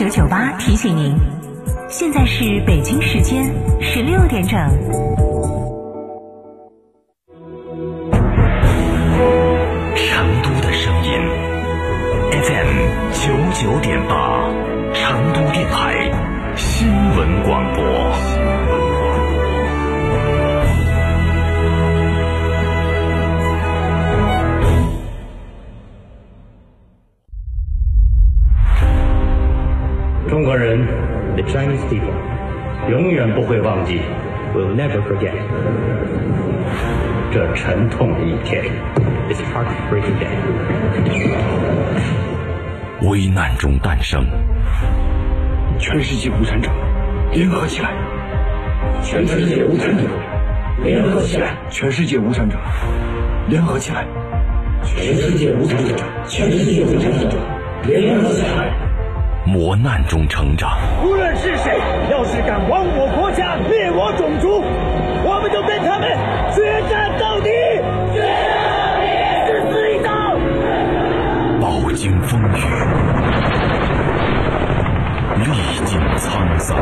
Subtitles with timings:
[0.00, 1.14] 九九八提醒您，
[1.90, 3.44] 现在是北京时间
[3.82, 5.29] 十六点整。
[30.50, 30.84] 国人
[31.36, 32.10] ，the Chinese people，
[32.90, 34.00] 永远不会忘记
[34.52, 35.30] ，will never forget，
[37.30, 38.64] 这沉痛的一天
[39.28, 40.26] ，this heartbreaking day。
[43.08, 44.26] 危难中诞生，
[45.78, 46.68] 全世界无产者
[47.32, 47.92] 联合起来！
[49.04, 50.02] 全世界无产者
[50.82, 51.54] 联合起来！
[51.70, 52.56] 全世界无产者
[53.46, 54.04] 联合起来！
[54.84, 55.94] 全世界无产者，
[56.26, 57.38] 全世界无产者
[57.86, 58.89] 联合起来！
[59.46, 61.78] 磨难中成长，无论是谁，
[62.10, 64.62] 要是敢亡我国家、灭我种族，
[65.24, 66.08] 我们就跟他们
[66.54, 67.48] 决战到底！
[68.12, 69.08] 决战到底！
[69.72, 70.10] 死一刀！
[71.58, 72.60] 饱经风雨，
[75.42, 75.50] 历
[75.84, 76.76] 尽沧桑，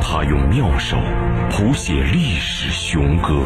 [0.00, 0.96] 他用妙手
[1.50, 3.42] 谱写历史雄歌。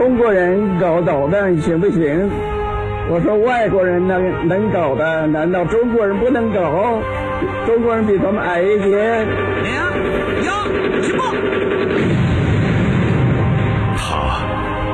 [0.00, 2.30] 中国人搞导弹行不行？
[3.10, 7.02] 我说外国人能能搞的，难道中国人不能搞？
[7.66, 9.26] 中国人比他们矮一截。
[13.94, 14.40] 他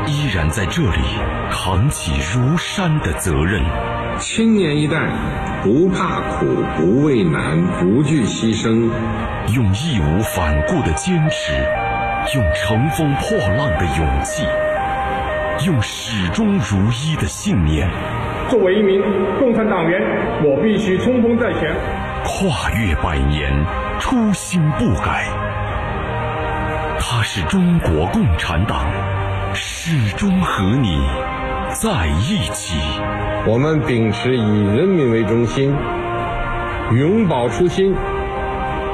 [0.08, 0.98] 依然在这里
[1.52, 3.62] 扛起如山的责任。
[4.19, 4.98] 青年一代
[5.62, 8.91] 不怕苦，不畏难，不惧牺牲，
[9.54, 11.52] 用义无反顾的坚持，
[12.34, 14.44] 用乘风破浪的勇气，
[15.65, 17.89] 用始终如一的信念。
[18.49, 19.03] 作为一名
[19.39, 20.00] 共产党员，
[20.44, 21.75] 我必须冲锋在前。
[22.25, 23.50] 跨越百年，
[23.99, 25.25] 初心不改。
[26.99, 28.84] 他是中国共产党，
[29.55, 31.00] 始终和你
[31.71, 32.78] 在一起。
[33.47, 35.75] 我们秉持以人民为中心，
[36.93, 37.94] 永葆初心，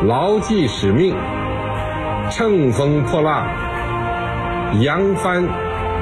[0.07, 1.15] 牢记使命，
[2.31, 3.47] 乘风破浪，
[4.81, 5.43] 扬帆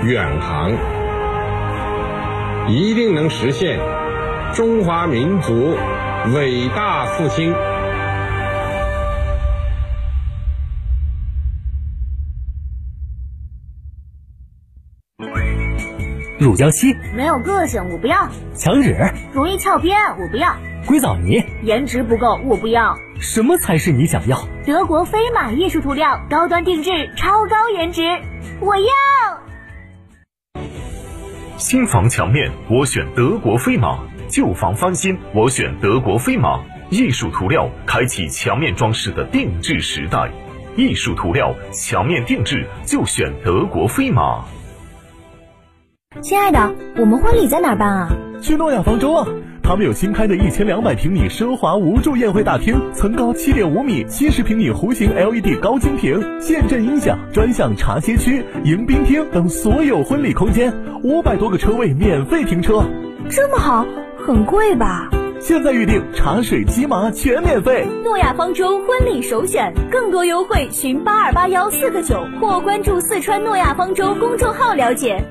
[0.02, 0.72] 远航，
[2.68, 3.78] 一定能实现
[4.54, 5.76] 中华民族
[6.34, 7.54] 伟大复兴。
[16.38, 18.96] 乳胶漆没有个性，我不要；墙纸
[19.34, 20.54] 容易翘边，我不要；
[20.86, 22.96] 硅藻泥颜值不够，我不要。
[23.20, 24.48] 什么才是你想要？
[24.64, 28.02] 德国飞马艺术涂料，高端定制，超高颜值，
[28.60, 29.39] 我要。
[31.60, 33.98] 新房墙面我选德国飞马，
[34.28, 36.58] 旧房翻新我选德国飞马。
[36.88, 40.30] 艺术涂料开启墙面装饰的定制时代，
[40.74, 44.42] 艺术涂料墙面定制就选德国飞马。
[46.22, 48.08] 亲爱的，我们婚礼在哪儿办啊？
[48.40, 49.28] 去诺亚方舟啊！
[49.70, 62.84] 他们有新开的一千两百平米奢华无柱宴会大厅，层高七点五米，七十平米弧形 LED 高清屏，现阵音响，专享茶歇区、迎宾厅等所有婚礼空间，五百多个车位免费停车。
[63.30, 63.86] 这么好，
[64.18, 65.08] 很贵吧？
[65.38, 67.86] 现在预定茶水鸡麻全免费。
[68.02, 75.24] 诺亚方舟婚礼首选，更多优惠寻八二八幺四个九或关注四川诺亚方舟公众号了解。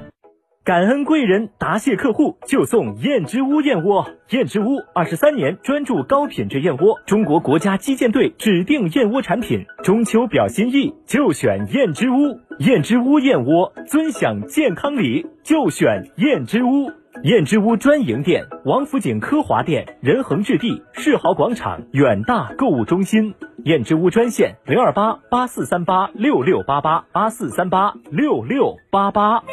[0.65, 4.05] 感恩贵人，答谢客户，就送燕之屋燕窝。
[4.29, 9.65] 燕之屋二十三年专注高品质燕窝，中国国家击剑队指定燕窝产品。
[9.83, 12.39] 中秋表心意，就选燕之屋。
[12.59, 16.91] 燕之屋燕窝，尊享健康礼，就选燕之屋。
[17.23, 23.33] 燕之屋专营店：王府井科华店、仁恒置地、世豪广场、远大购物中心。
[23.65, 29.43] 燕之屋专线：零二八八四三八六六八八八四三八六六八八。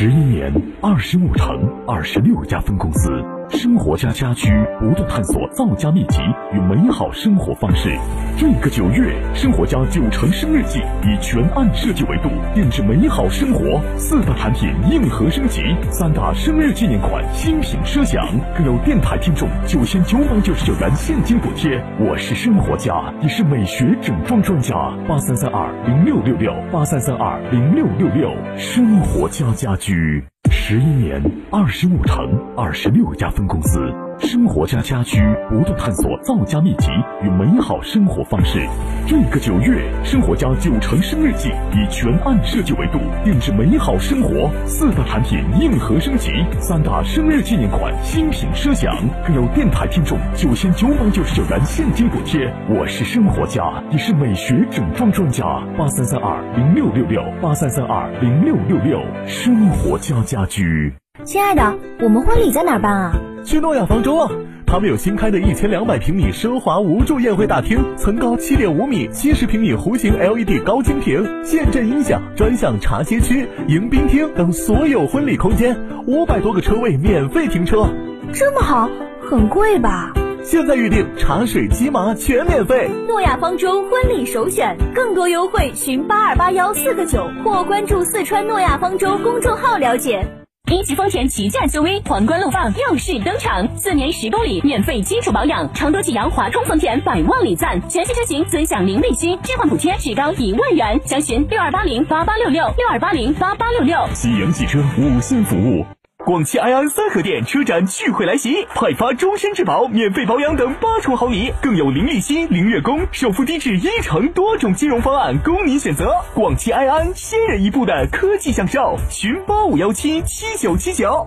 [0.00, 0.50] 十一年，
[0.80, 3.10] 二十五城，二十六家分公司，
[3.52, 4.48] 生活家家居
[4.78, 6.18] 不断探索造家秘籍
[6.52, 7.90] 与美好生活方式。
[8.38, 13.80] 这个九月，生活家九成生日季以全案设计维度，定制美好生活。
[13.98, 15.60] 四大产品硬核升级，
[15.90, 18.24] 三大生日纪念款新品奢享，
[18.56, 21.82] 更有电台听众九千九百九十九元现金补贴。
[21.98, 24.74] 我是生活家，也是美学整装专家。
[25.08, 34.09] 八三三二零六六六八三三二零六六六，生活家家居，十一年，二十五城，二十六家分公司。
[34.20, 35.18] 生活家家居
[35.48, 36.88] 不断探索造家秘籍
[37.22, 38.60] 与美好生活方式。
[39.06, 44.50] 这个九月，生活家九成生日季以全案设计维度，定制美好生活。
[44.66, 46.30] 四大产品硬核升级，
[46.60, 48.94] 三大生日纪念款新品奢享，
[49.26, 52.52] 更有电台听众九千九百九十九元现金补贴。
[52.68, 55.44] 我是生活家，也是美学整装专家。
[55.78, 60.92] 八三三二零六六六八三三二零六六六，生活家家居。
[61.24, 63.29] 亲爱的，我们婚礼在哪办啊？
[63.44, 64.30] 去诺亚方舟啊！
[64.66, 75.76] 他们有新开的一千两百平米奢华无柱宴会大厅，层高七点五米，七十平米弧形 LED 高清屏，现阵音响，专项茶歇区、迎宾厅等所有婚礼空间，
[76.06, 77.88] 五百多个车位免费停车。
[78.32, 78.88] 这么好，
[79.20, 80.12] 很贵吧？
[80.44, 82.88] 现在预定茶水鸡麻全免费。
[83.08, 90.39] 诺亚方舟婚礼首选，更多优惠寻八二八幺四个九或关注四川诺亚方舟公众号了解。
[90.70, 103.98] 一汽丰田旗舰 SUV 皇冠陆放耀世登场，四年十公里免费基础保养，成都济阳华通丰田百万礼赞，全系车型尊享零利息，置换补贴至高一万元，详询六二八零八八六六六二八零八八六六。
[104.14, 105.84] 西阳汽车五星服务。
[106.26, 116.14] 广汽埃安三河店车展聚会来袭，派发终身质保、免费保养等八重好礼，更有零利息、零月供、首付低至一成多种金融方案供您选择。
[116.34, 121.26] 广汽埃安先人一步的科技享受，寻八五幺七七九七九。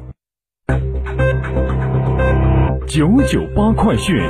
[2.87, 4.21] 九九八快讯。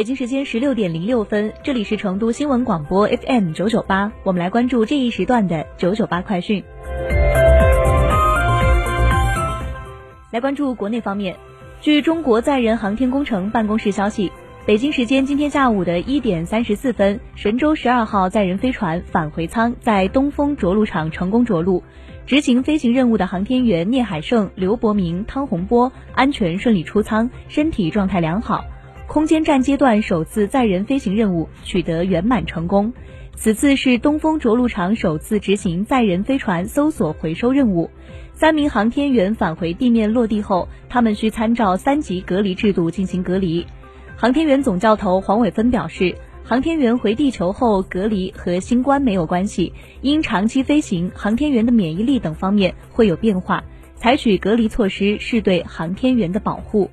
[0.00, 6.64] 北京时间十六点零六分，这里是成都新闻广播 FM 九九八，我们来关注这一时段的九九八快讯。
[10.30, 11.36] 来关注国内方面，
[11.82, 14.32] 据中国载人航天工程办公室消息，
[14.64, 21.84] 北京时间今天下午的一点三十四分，神舟十二号载人飞船返回舱在东风着陆场成功着陆，
[22.24, 28.64] 执行飞行任务的航天员聂海胜、刘伯明、汤洪波安全顺利出舱，身体状态良好。
[29.10, 32.92] 空间站阶段首次载人飞行任务取得圆满成功，
[33.34, 37.90] 此次是东风着陆场首次执行载人飞船搜索回收任务。
[38.34, 43.66] 三名航天员返回地面落地后，他们需参照三级隔离制度进行隔离。
[44.16, 46.14] 航天员总教头黄伟芬表示，
[46.44, 49.72] 航天员回地球后隔离和新冠没有关系，
[50.02, 53.64] 因长期飞行，航天员的免疫力等方面会有变化，
[53.96, 56.88] 采取隔离措施是对航天员的保护。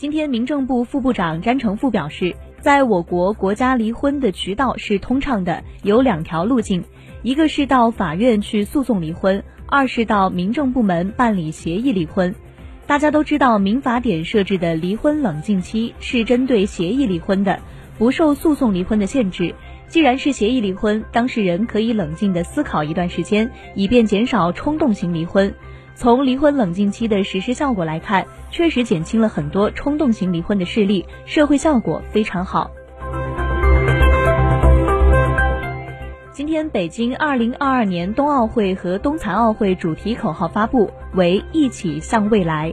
[0.00, 6.82] 今天，民政部副部长詹成富表示，在我国国家离婚的渠道是通畅的，有两条路径，
[7.20, 12.34] 一个是到法院去诉讼离婚，二是到民政部门办理协议离婚。
[12.86, 17.60] 大家都知道，民法典设置的离婚冷静期是针对协议离婚的，
[17.98, 19.54] 不受诉讼离婚的限制。
[19.88, 25.52] 既然是协议离婚，当事人可以冷静地思考一段时间，以便减少冲动型离婚。
[26.00, 32.70] 从离婚冷静期的实施效果来看，确实减轻了很多冲动型离婚的事例，社会效果非常好。
[36.32, 42.72] 今天，北京二零二二年冬奥会和冬残奥会主题口号发布为“一起向未来”。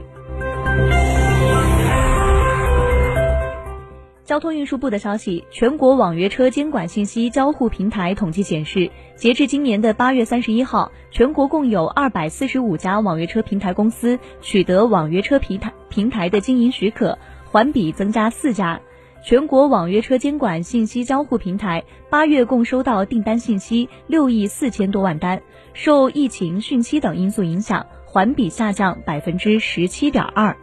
[4.28, 18.78] 交通运输部的消息，全国网约车监管信息交互平台统计显示，截至今年的八月三十一号，全国共有二百四十五家网约车平台公司取得网约车平台平台的经营许可，环比增加四家。
[19.24, 25.40] 全国网约车监管信息交互平台八月共收到订单信息六亿四千多万单，
[25.72, 30.54] 受疫情、汛期等因素影响，环比下降百分之十七点二。